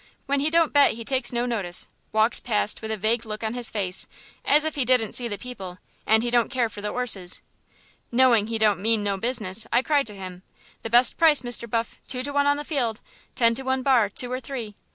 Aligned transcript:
When 0.25 0.39
he 0.39 0.49
don't 0.49 0.73
bet 0.73 0.93
he 0.93 1.05
takes 1.05 1.31
no 1.31 1.45
notice, 1.45 1.87
walks 2.11 2.39
past 2.39 2.81
with 2.81 2.89
a 2.89 2.97
vague 2.97 3.23
look 3.23 3.43
on 3.43 3.53
his 3.53 3.69
face, 3.69 4.07
as 4.43 4.65
if 4.65 4.73
he 4.73 4.83
didn't 4.83 5.13
see 5.13 5.27
the 5.27 5.37
people, 5.37 5.77
and 6.07 6.23
he 6.23 6.31
don't 6.31 6.49
care 6.49 6.65
that 6.65 6.71
for 6.71 6.81
the 6.81 6.89
'orses. 6.89 7.43
Knowing 8.11 8.47
he 8.47 8.57
don't 8.57 8.81
mean 8.81 9.03
no 9.03 9.17
business, 9.17 9.67
I 9.71 9.83
cries 9.83 10.07
to 10.07 10.15
him, 10.15 10.41
'The 10.81 10.89
best 10.89 11.17
price, 11.19 11.41
Mr. 11.41 11.69
Buff; 11.69 11.99
two 12.07 12.23
to 12.23 12.33
one 12.33 12.47
on 12.47 12.57
the 12.57 12.65
field, 12.65 12.99
ten 13.35 13.53
to 13.53 13.61
one 13.61 13.83
bar 13.83 14.09
two 14.09 14.31
or 14.31 14.39
three.' 14.39 14.73